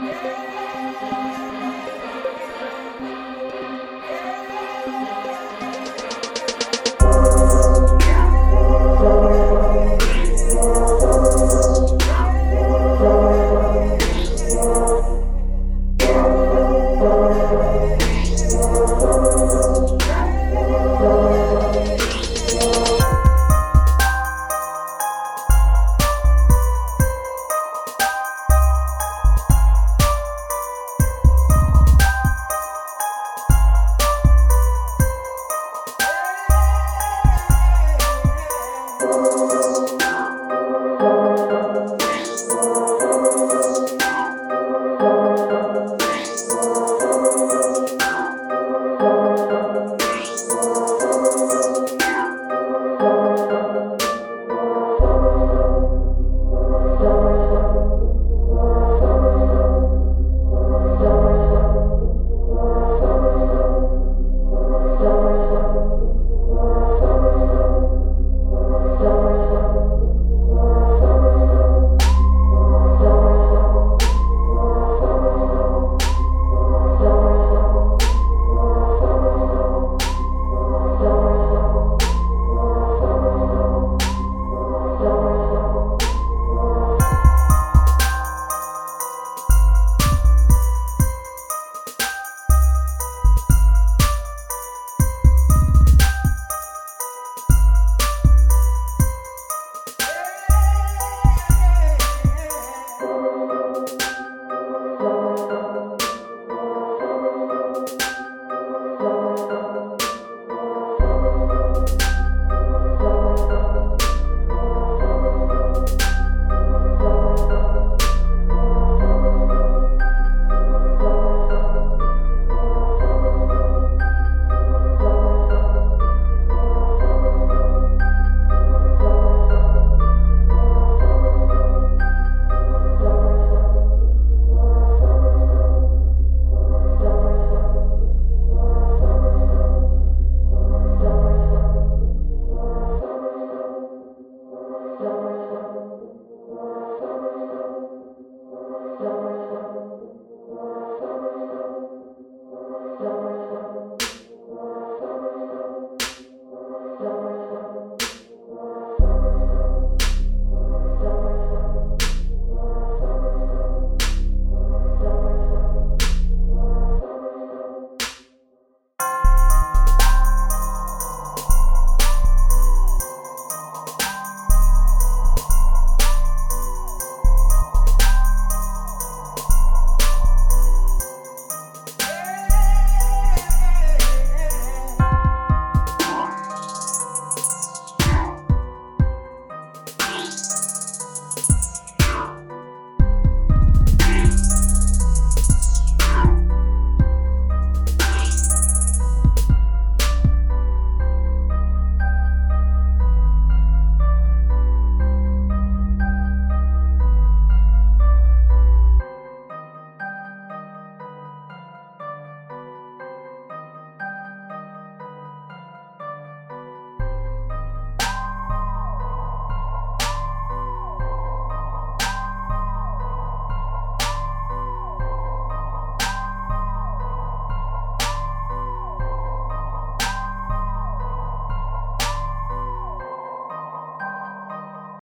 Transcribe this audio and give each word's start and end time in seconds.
Música 0.00 1.47